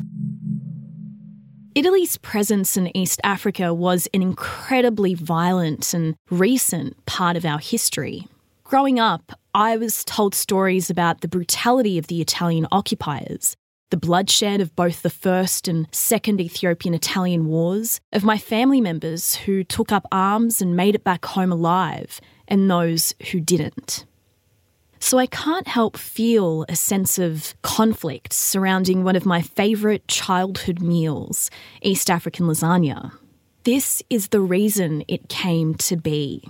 Italy's 1.75 2.17
presence 2.17 2.77
in 2.79 2.97
East 2.97 3.21
Africa 3.23 3.75
was 3.75 4.09
an 4.15 4.23
incredibly 4.23 5.13
violent 5.13 5.93
and 5.93 6.17
recent 6.31 7.05
part 7.05 7.37
of 7.37 7.45
our 7.45 7.59
history. 7.59 8.27
Growing 8.65 8.99
up, 8.99 9.39
I 9.55 9.77
was 9.77 10.05
told 10.05 10.35
stories 10.35 10.89
about 10.89 11.21
the 11.21 11.29
brutality 11.29 11.99
of 11.99 12.07
the 12.07 12.21
Italian 12.21 12.67
occupiers, 12.73 13.57
the 13.91 13.97
bloodshed 13.97 14.61
of 14.61 14.75
both 14.77 15.03
the 15.03 15.11
First 15.11 15.69
and 15.69 15.87
Second 15.93 16.41
Ethiopian 16.41 16.95
Italian 16.95 17.47
Wars, 17.47 18.01
of 18.13 18.25
my 18.25 18.39
family 18.39 18.81
members 18.81 19.37
who 19.37 19.65
took 19.65 19.93
up 19.93 20.07
arms 20.13 20.61
and 20.61 20.77
made 20.77 20.95
it 20.95 21.05
back 21.05 21.25
home 21.25 21.53
alive, 21.53 22.21
and 22.47 22.71
those 22.71 23.15
who 23.31 23.41
didn't. 23.41 24.05
So 25.01 25.19
I 25.19 25.27
can't 25.27 25.69
help 25.69 25.97
feel 25.97 26.65
a 26.69 26.75
sense 26.77 27.19
of 27.19 27.55
conflict 27.63 28.33
surrounding 28.33 29.05
one 29.05 29.17
of 29.17 29.25
my 29.25 29.43
favourite 29.43 30.07
childhood 30.09 30.81
meals, 30.81 31.51
East 31.83 32.11
African 32.11 32.47
lasagna. 32.47 33.13
This 33.65 34.03
is 34.11 34.29
the 34.29 34.41
reason 34.41 35.05
it 35.09 35.29
came 35.29 35.75
to 35.77 35.97
be. 35.97 36.43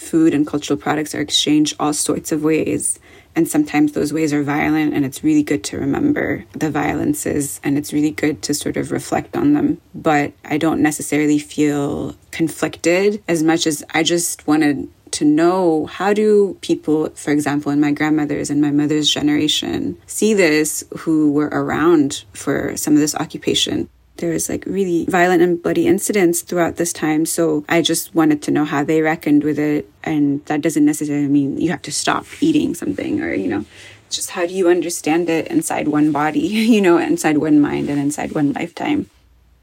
Food 0.00 0.32
and 0.32 0.46
cultural 0.46 0.78
products 0.78 1.14
are 1.14 1.20
exchanged 1.20 1.76
all 1.78 1.92
sorts 1.92 2.32
of 2.32 2.42
ways. 2.42 2.98
And 3.36 3.46
sometimes 3.46 3.92
those 3.92 4.14
ways 4.14 4.32
are 4.32 4.42
violent, 4.42 4.94
and 4.94 5.04
it's 5.04 5.22
really 5.22 5.42
good 5.42 5.62
to 5.64 5.78
remember 5.78 6.46
the 6.52 6.70
violences 6.70 7.60
and 7.62 7.76
it's 7.76 7.92
really 7.92 8.10
good 8.10 8.42
to 8.42 8.54
sort 8.54 8.78
of 8.78 8.90
reflect 8.90 9.36
on 9.36 9.52
them. 9.52 9.78
But 9.94 10.32
I 10.44 10.56
don't 10.56 10.80
necessarily 10.80 11.38
feel 11.38 12.16
conflicted 12.30 13.22
as 13.28 13.42
much 13.42 13.66
as 13.66 13.84
I 13.90 14.02
just 14.02 14.46
wanted 14.48 14.88
to 15.12 15.24
know 15.26 15.84
how 15.86 16.14
do 16.14 16.56
people, 16.62 17.10
for 17.10 17.30
example, 17.30 17.70
in 17.70 17.78
my 17.78 17.92
grandmother's 17.92 18.48
and 18.48 18.60
my 18.60 18.70
mother's 18.70 19.08
generation, 19.08 19.98
see 20.06 20.32
this 20.32 20.82
who 21.00 21.30
were 21.30 21.50
around 21.52 22.24
for 22.32 22.74
some 22.76 22.94
of 22.94 23.00
this 23.00 23.14
occupation. 23.14 23.88
There 24.20 24.30
was 24.30 24.48
like 24.48 24.64
really 24.66 25.06
violent 25.06 25.42
and 25.42 25.62
bloody 25.62 25.86
incidents 25.86 26.42
throughout 26.42 26.76
this 26.76 26.92
time. 26.92 27.26
So 27.26 27.64
I 27.68 27.82
just 27.82 28.14
wanted 28.14 28.42
to 28.42 28.50
know 28.50 28.64
how 28.64 28.84
they 28.84 29.02
reckoned 29.02 29.44
with 29.44 29.58
it. 29.58 29.90
And 30.04 30.44
that 30.46 30.60
doesn't 30.60 30.84
necessarily 30.84 31.28
mean 31.28 31.60
you 31.60 31.70
have 31.70 31.82
to 31.82 31.92
stop 31.92 32.26
eating 32.40 32.74
something 32.74 33.20
or, 33.20 33.32
you 33.34 33.48
know, 33.48 33.64
just 34.10 34.30
how 34.30 34.46
do 34.46 34.52
you 34.52 34.68
understand 34.68 35.28
it 35.30 35.48
inside 35.48 35.88
one 35.88 36.12
body, 36.12 36.40
you 36.74 36.80
know, 36.80 36.98
inside 36.98 37.38
one 37.38 37.60
mind 37.60 37.88
and 37.88 37.98
inside 37.98 38.32
one 38.32 38.52
lifetime. 38.52 39.08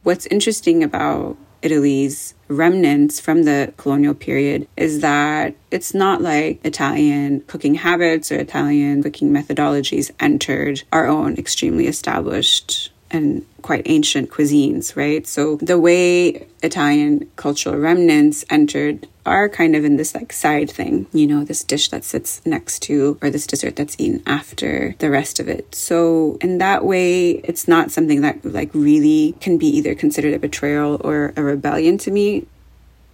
What's 0.04 0.26
interesting 0.26 0.84
about 0.84 1.38
Italy's 1.62 2.34
remnants 2.48 3.20
from 3.20 3.44
the 3.44 3.74
colonial 3.78 4.14
period 4.14 4.68
is 4.78 5.02
that 5.02 5.56
it's 5.72 5.94
not 5.94 6.22
like 6.22 6.64
Italian 6.64 7.42
cooking 7.42 7.76
habits 7.76 8.32
or 8.32 8.36
Italian 8.36 9.04
cooking 9.04 9.32
methodologies 9.32 10.12
entered 10.20 10.84
our 10.92 11.08
own 11.08 11.36
extremely 11.36 11.88
established 11.88 12.87
and 13.12 13.46
quite 13.62 13.84
ancient 13.86 14.30
cuisines, 14.30 14.96
right? 14.96 15.26
So 15.26 15.58
the 15.58 15.80
way 15.80 16.48
Italian 16.64 17.30
cultural 17.36 17.78
remnants 17.78 18.46
entered 18.50 19.08
are 19.26 19.50
kind 19.50 19.76
of 19.76 19.84
in 19.84 19.98
this 19.98 20.16
like 20.16 20.32
side 20.32 20.72
thing, 20.72 21.06
you 21.12 21.28
know, 21.28 21.44
this 21.44 21.64
dish 21.64 21.90
that 21.90 22.04
sits 22.04 22.42
next 22.46 22.80
to 22.84 23.18
or 23.22 23.30
this 23.30 23.46
dessert 23.46 23.76
that's 23.76 23.96
eaten 24.00 24.24
after 24.26 24.96
the 25.00 25.10
rest 25.10 25.40
of 25.40 25.50
it. 25.50 25.76
So 25.76 26.38
in 26.42 26.60
that 26.60 26.86
way, 26.86 27.32
it's 27.44 27.68
not 27.68 27.92
something 27.92 28.22
that 28.22 28.44
like 28.46 28.70
really 28.74 29.36
can 29.42 29.58
be 29.58 29.68
either 29.68 29.96
considered 29.96 30.34
a 30.34 30.40
betrayal 30.40 31.02
or 31.04 31.34
a 31.36 31.44
rebellion 31.44 31.98
to 32.00 32.12
me. 32.12 32.48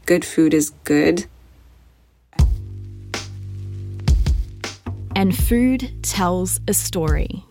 Good 0.06 0.24
food 0.24 0.54
is 0.54 0.72
good. 0.84 1.26
And 5.16 5.36
food 5.36 6.04
tells 6.04 6.60
a 6.68 6.74
story. 6.74 7.46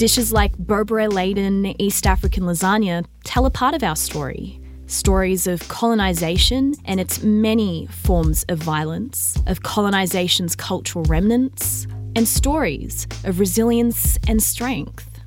Dishes 0.00 0.32
like 0.32 0.56
berbere 0.56 1.12
laden 1.12 1.78
East 1.78 2.06
African 2.06 2.44
lasagna 2.44 3.04
tell 3.24 3.44
a 3.44 3.50
part 3.50 3.74
of 3.74 3.82
our 3.82 3.94
story. 3.94 4.58
Stories 4.86 5.46
of 5.46 5.68
colonisation 5.68 6.72
and 6.86 6.98
its 6.98 7.22
many 7.22 7.86
forms 7.88 8.46
of 8.48 8.56
violence, 8.60 9.36
of 9.46 9.62
colonisation's 9.62 10.56
cultural 10.56 11.04
remnants, 11.04 11.86
and 12.16 12.26
stories 12.26 13.06
of 13.24 13.40
resilience 13.40 14.18
and 14.26 14.42
strength. 14.42 15.20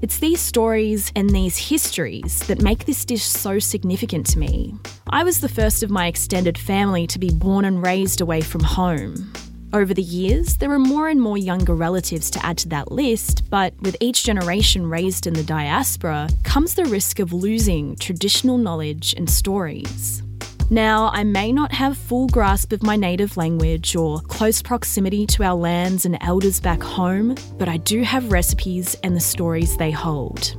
It's 0.00 0.20
these 0.20 0.40
stories 0.40 1.12
and 1.14 1.28
these 1.28 1.58
histories 1.58 2.38
that 2.46 2.62
make 2.62 2.86
this 2.86 3.04
dish 3.04 3.24
so 3.24 3.58
significant 3.58 4.24
to 4.28 4.38
me. 4.38 4.74
I 5.10 5.22
was 5.22 5.42
the 5.42 5.50
first 5.50 5.82
of 5.82 5.90
my 5.90 6.06
extended 6.06 6.56
family 6.56 7.06
to 7.08 7.18
be 7.18 7.28
born 7.28 7.66
and 7.66 7.84
raised 7.84 8.22
away 8.22 8.40
from 8.40 8.62
home. 8.62 9.34
Over 9.74 9.92
the 9.92 10.02
years, 10.02 10.58
there 10.58 10.70
are 10.70 10.78
more 10.78 11.08
and 11.08 11.20
more 11.20 11.36
younger 11.36 11.74
relatives 11.74 12.30
to 12.30 12.46
add 12.46 12.56
to 12.58 12.68
that 12.68 12.92
list, 12.92 13.50
but 13.50 13.74
with 13.80 13.96
each 13.98 14.22
generation 14.22 14.86
raised 14.86 15.26
in 15.26 15.34
the 15.34 15.42
diaspora 15.42 16.28
comes 16.44 16.76
the 16.76 16.84
risk 16.84 17.18
of 17.18 17.32
losing 17.32 17.96
traditional 17.96 18.56
knowledge 18.56 19.14
and 19.16 19.28
stories. 19.28 20.22
Now, 20.70 21.10
I 21.12 21.24
may 21.24 21.50
not 21.50 21.72
have 21.72 21.98
full 21.98 22.28
grasp 22.28 22.72
of 22.72 22.84
my 22.84 22.94
native 22.94 23.36
language 23.36 23.96
or 23.96 24.20
close 24.20 24.62
proximity 24.62 25.26
to 25.26 25.42
our 25.42 25.56
lands 25.56 26.04
and 26.04 26.18
elders 26.20 26.60
back 26.60 26.80
home, 26.80 27.34
but 27.58 27.68
I 27.68 27.78
do 27.78 28.02
have 28.02 28.30
recipes 28.30 28.94
and 29.02 29.16
the 29.16 29.20
stories 29.20 29.76
they 29.76 29.90
hold. 29.90 30.56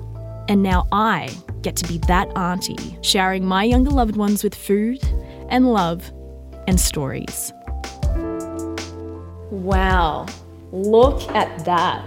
And 0.49 0.62
now 0.62 0.89
I 0.91 1.30
get 1.62 1.78
to 1.78 1.88
be 1.88 1.99
that 1.99 2.28
auntie, 2.36 2.97
sharing 3.01 3.45
my 3.45 3.63
younger 3.63 3.91
loved 3.91 4.17
ones 4.17 4.43
with 4.43 4.54
food 4.54 5.01
and 5.47 5.71
love 5.71 6.12
and 6.67 6.78
stories. 6.78 7.54
Wow, 9.55 10.25
look 10.73 11.21
at 11.33 11.63
that. 11.63 12.03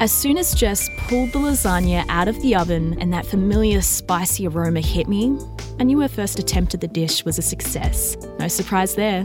As 0.00 0.12
soon 0.12 0.38
as 0.38 0.54
Jess 0.54 0.88
pulled 1.08 1.32
the 1.32 1.38
lasagna 1.38 2.06
out 2.08 2.28
of 2.28 2.40
the 2.40 2.56
oven 2.56 2.96
and 3.00 3.12
that 3.12 3.26
familiar 3.26 3.82
spicy 3.82 4.46
aroma 4.46 4.80
hit 4.80 5.08
me, 5.08 5.38
I 5.78 5.84
knew 5.84 6.00
her 6.00 6.08
first 6.08 6.38
attempt 6.38 6.72
at 6.72 6.80
the 6.80 6.88
dish 6.88 7.24
was 7.26 7.38
a 7.38 7.42
success. 7.42 8.16
No 8.38 8.48
surprise 8.48 8.94
there. 8.94 9.24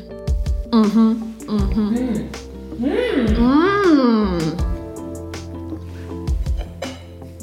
Mm 0.71 0.91
hmm. 0.91 1.23
Mm 1.47 1.73
hmm. 1.73 2.05
Mmm. 2.83 3.27
Mmm. 3.37 4.25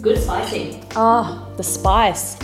Good 0.02 0.18
spicy. 0.22 0.82
Oh, 0.94 1.50
the 1.56 1.64
spice. 1.64 2.36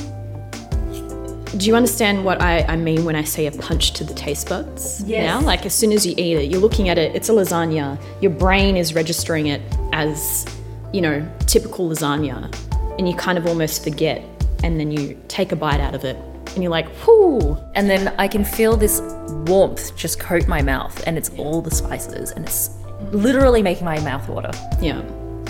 Do 1.56 1.66
you 1.66 1.76
understand 1.76 2.24
what 2.24 2.42
I, 2.42 2.62
I 2.62 2.76
mean 2.76 3.04
when 3.04 3.14
I 3.14 3.22
say 3.22 3.46
a 3.46 3.52
punch 3.52 3.92
to 3.92 4.04
the 4.04 4.14
taste 4.14 4.48
buds? 4.48 5.04
Yes. 5.06 5.26
Now, 5.26 5.40
like 5.46 5.64
as 5.64 5.74
soon 5.74 5.92
as 5.92 6.04
you 6.04 6.12
eat 6.16 6.36
it, 6.36 6.50
you're 6.50 6.60
looking 6.60 6.88
at 6.88 6.98
it, 6.98 7.14
it's 7.14 7.28
a 7.28 7.32
lasagna. 7.32 8.00
Your 8.20 8.32
brain 8.32 8.76
is 8.76 8.94
registering 8.94 9.46
it 9.46 9.62
as, 9.92 10.44
you 10.92 11.00
know, 11.00 11.26
typical 11.46 11.88
lasagna. 11.88 12.52
And 12.98 13.08
you 13.08 13.14
kind 13.14 13.38
of 13.38 13.46
almost 13.46 13.84
forget. 13.84 14.24
And 14.64 14.80
then 14.80 14.90
you 14.90 15.20
take 15.28 15.52
a 15.52 15.56
bite 15.56 15.80
out 15.80 15.94
of 15.94 16.04
it 16.04 16.16
and 16.54 16.62
you're 16.62 16.70
like, 16.70 16.88
whoo. 17.06 17.56
And 17.74 17.88
then 17.88 18.14
I 18.18 18.28
can 18.28 18.44
feel 18.44 18.76
this 18.76 19.00
warmth 19.46 19.96
just 19.96 20.18
coat 20.18 20.46
my 20.46 20.62
mouth, 20.62 21.02
and 21.06 21.18
it's 21.18 21.30
all 21.30 21.60
the 21.60 21.70
spices, 21.70 22.30
and 22.30 22.44
it's 22.44 22.70
literally 23.12 23.62
making 23.62 23.84
my 23.84 23.98
mouth 24.00 24.28
water. 24.28 24.50
Yeah. 24.80 25.02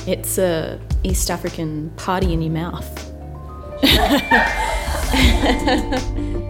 It's 0.07 0.39
a 0.39 0.81
East 1.03 1.31
African 1.31 1.91
party 1.97 2.33
in 2.33 2.43
your 2.43 2.53
mouth. 2.53 3.11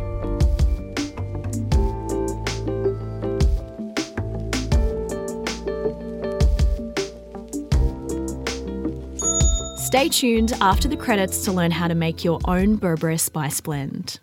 Stay 9.94 10.08
tuned 10.08 10.52
after 10.60 10.88
the 10.88 10.96
credits 10.96 11.44
to 11.44 11.52
learn 11.52 11.70
how 11.70 11.86
to 11.86 11.94
make 11.94 12.24
your 12.24 12.40
own 12.46 12.76
Berbere 12.76 13.18
spice 13.20 13.60
blend. 13.60 14.18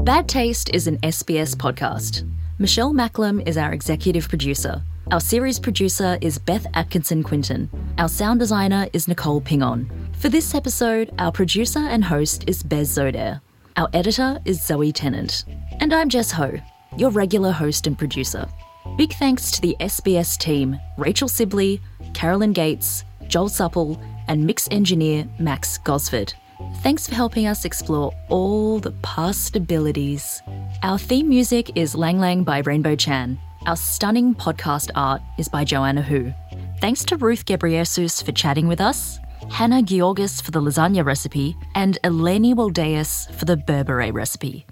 Bad 0.00 0.28
Taste 0.28 0.70
is 0.74 0.88
an 0.88 0.96
SBS 0.98 1.54
podcast. 1.54 2.28
Michelle 2.58 2.92
Macklem 2.92 3.46
is 3.46 3.56
our 3.56 3.72
executive 3.72 4.28
producer. 4.28 4.82
Our 5.12 5.20
series 5.20 5.60
producer 5.60 6.18
is 6.20 6.38
Beth 6.38 6.66
Atkinson 6.74 7.22
Quinton. 7.22 7.70
Our 7.98 8.08
sound 8.08 8.40
designer 8.40 8.88
is 8.92 9.06
Nicole 9.06 9.40
Pingon. 9.40 9.88
For 10.20 10.28
this 10.28 10.52
episode, 10.52 11.12
our 11.20 11.30
producer 11.30 11.78
and 11.78 12.02
host 12.04 12.42
is 12.48 12.64
Bez 12.64 12.98
Zoder. 12.98 13.40
Our 13.76 13.88
editor 13.92 14.40
is 14.44 14.60
Zoe 14.60 14.90
Tennant. 14.90 15.44
And 15.78 15.94
I'm 15.94 16.08
Jess 16.08 16.32
Ho, 16.32 16.54
your 16.96 17.10
regular 17.10 17.52
host 17.52 17.86
and 17.86 17.96
producer. 17.96 18.48
Big 18.96 19.12
thanks 19.12 19.52
to 19.52 19.60
the 19.60 19.76
SBS 19.78 20.36
team 20.36 20.76
Rachel 20.96 21.28
Sibley, 21.28 21.80
Carolyn 22.14 22.52
Gates, 22.52 23.04
Joel 23.28 23.48
Supple, 23.48 24.00
and 24.26 24.44
mix 24.44 24.66
engineer 24.72 25.24
Max 25.38 25.78
Gosford. 25.78 26.34
Thanks 26.78 27.06
for 27.06 27.14
helping 27.14 27.46
us 27.46 27.64
explore 27.64 28.12
all 28.28 28.80
the 28.80 28.92
past 29.02 29.54
abilities. 29.54 30.42
Our 30.82 30.98
theme 30.98 31.28
music 31.28 31.76
is 31.76 31.94
Lang 31.94 32.18
Lang 32.18 32.42
by 32.42 32.58
Rainbow 32.58 32.96
Chan. 32.96 33.38
Our 33.66 33.76
stunning 33.76 34.34
podcast 34.34 34.90
art 34.96 35.22
is 35.38 35.48
by 35.48 35.62
Joanna 35.62 36.02
Hu. 36.02 36.32
Thanks 36.80 37.04
to 37.04 37.16
Ruth 37.16 37.44
Gebreyesus 37.44 38.24
for 38.24 38.32
chatting 38.32 38.66
with 38.66 38.80
us, 38.80 39.20
Hannah 39.50 39.82
Georgis 39.82 40.42
for 40.42 40.50
the 40.50 40.60
lasagna 40.60 41.04
recipe, 41.04 41.56
and 41.74 41.98
Eleni 42.04 42.54
Waldeus 42.54 43.30
for 43.34 43.44
the 43.44 43.56
berbere 43.56 44.12
recipe. 44.12 44.66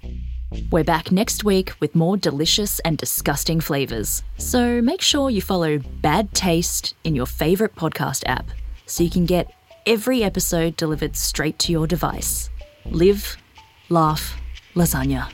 We're 0.71 0.83
back 0.83 1.11
next 1.11 1.43
week 1.43 1.73
with 1.79 1.93
more 1.93 2.15
delicious 2.15 2.79
and 2.79 2.97
disgusting 2.97 3.59
flavours. 3.59 4.23
So 4.37 4.81
make 4.81 5.01
sure 5.01 5.29
you 5.29 5.41
follow 5.41 5.79
Bad 6.01 6.33
Taste 6.33 6.95
in 7.03 7.15
your 7.15 7.25
favourite 7.25 7.75
podcast 7.75 8.23
app 8.27 8.47
so 8.85 9.03
you 9.03 9.09
can 9.09 9.25
get 9.25 9.51
every 9.85 10.23
episode 10.23 10.77
delivered 10.77 11.15
straight 11.17 11.59
to 11.59 11.71
your 11.71 11.87
device. 11.87 12.49
Live, 12.85 13.37
laugh, 13.89 14.39
lasagna. 14.73 15.29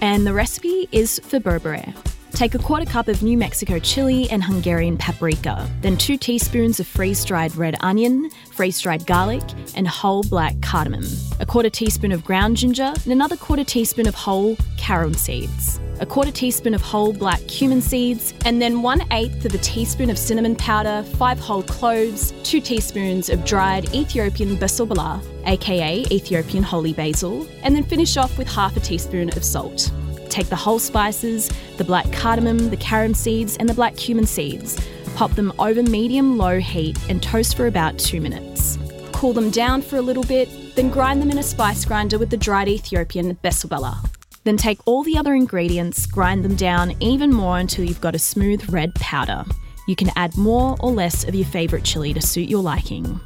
And 0.00 0.26
the 0.26 0.32
recipe 0.32 0.88
is 0.90 1.20
for 1.20 1.38
berbere. 1.38 1.94
Take 2.32 2.54
a 2.54 2.58
quarter 2.58 2.86
cup 2.86 3.08
of 3.08 3.22
New 3.22 3.36
Mexico 3.36 3.78
chili 3.78 4.28
and 4.30 4.42
Hungarian 4.42 4.96
paprika, 4.96 5.68
then 5.82 5.96
two 5.96 6.16
teaspoons 6.16 6.80
of 6.80 6.86
freeze 6.86 7.24
dried 7.24 7.54
red 7.54 7.76
onion, 7.80 8.30
freeze 8.50 8.80
dried 8.80 9.06
garlic, 9.06 9.42
and 9.76 9.86
whole 9.86 10.22
black 10.24 10.60
cardamom, 10.62 11.04
a 11.40 11.46
quarter 11.46 11.70
teaspoon 11.70 12.10
of 12.10 12.24
ground 12.24 12.56
ginger, 12.56 12.94
and 13.04 13.06
another 13.12 13.36
quarter 13.36 13.62
teaspoon 13.62 14.08
of 14.08 14.14
whole 14.14 14.56
carom 14.76 15.14
seeds, 15.14 15.78
a 16.00 16.06
quarter 16.06 16.32
teaspoon 16.32 16.74
of 16.74 16.80
whole 16.80 17.12
black 17.12 17.40
cumin 17.46 17.82
seeds, 17.82 18.34
and 18.44 18.60
then 18.60 18.82
one 18.82 19.02
eighth 19.12 19.44
of 19.44 19.54
a 19.54 19.58
teaspoon 19.58 20.10
of 20.10 20.18
cinnamon 20.18 20.56
powder, 20.56 21.04
five 21.18 21.38
whole 21.38 21.62
cloves, 21.62 22.32
two 22.42 22.60
teaspoons 22.60 23.28
of 23.28 23.44
dried 23.44 23.94
Ethiopian 23.94 24.56
besobela, 24.56 25.22
aka 25.46 26.04
Ethiopian 26.10 26.64
holy 26.64 26.94
basil, 26.94 27.46
and 27.62 27.76
then 27.76 27.84
finish 27.84 28.16
off 28.16 28.36
with 28.38 28.48
half 28.48 28.76
a 28.76 28.80
teaspoon 28.80 29.28
of 29.36 29.44
salt. 29.44 29.92
Take 30.32 30.48
the 30.48 30.56
whole 30.56 30.78
spices, 30.78 31.50
the 31.76 31.84
black 31.84 32.10
cardamom, 32.10 32.70
the 32.70 32.76
carom 32.78 33.12
seeds, 33.12 33.58
and 33.58 33.68
the 33.68 33.74
black 33.74 33.94
cumin 33.98 34.24
seeds. 34.24 34.80
Pop 35.14 35.30
them 35.32 35.52
over 35.58 35.82
medium 35.82 36.38
low 36.38 36.58
heat 36.58 36.98
and 37.10 37.22
toast 37.22 37.54
for 37.54 37.66
about 37.66 37.98
two 37.98 38.18
minutes. 38.18 38.78
Cool 39.12 39.34
them 39.34 39.50
down 39.50 39.82
for 39.82 39.96
a 39.96 40.00
little 40.00 40.22
bit, 40.22 40.48
then 40.74 40.88
grind 40.88 41.20
them 41.20 41.30
in 41.30 41.36
a 41.36 41.42
spice 41.42 41.84
grinder 41.84 42.18
with 42.18 42.30
the 42.30 42.38
dried 42.38 42.66
Ethiopian 42.66 43.34
besobela. 43.44 44.08
Then 44.44 44.56
take 44.56 44.78
all 44.86 45.02
the 45.02 45.18
other 45.18 45.34
ingredients, 45.34 46.06
grind 46.06 46.46
them 46.46 46.56
down 46.56 46.94
even 47.00 47.30
more 47.30 47.58
until 47.58 47.84
you've 47.84 48.00
got 48.00 48.14
a 48.14 48.18
smooth 48.18 48.72
red 48.72 48.94
powder. 48.94 49.44
You 49.86 49.96
can 49.96 50.12
add 50.16 50.38
more 50.38 50.78
or 50.80 50.92
less 50.92 51.24
of 51.24 51.34
your 51.34 51.46
favourite 51.46 51.84
chili 51.84 52.14
to 52.14 52.22
suit 52.22 52.48
your 52.48 52.62
liking. 52.62 53.20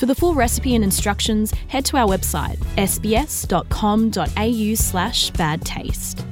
For 0.00 0.06
the 0.06 0.14
full 0.14 0.32
recipe 0.32 0.74
and 0.74 0.82
instructions, 0.82 1.52
head 1.68 1.84
to 1.84 1.98
our 1.98 2.08
website, 2.08 2.56
sbs.com.au 2.78 4.74
slash 4.74 5.30
bad 5.32 5.62
taste. 5.62 6.24